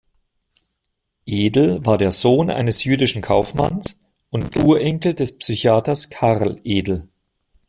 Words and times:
Edel 1.27 1.85
war 1.85 1.99
der 1.99 2.09
Sohn 2.09 2.49
eines 2.49 2.83
jüdischen 2.85 3.21
Kaufmanns 3.21 4.01
und 4.31 4.55
Urenkel 4.57 5.13
des 5.13 5.37
Psychiaters 5.37 6.09
Karl 6.09 6.59
Edel. 6.63 7.07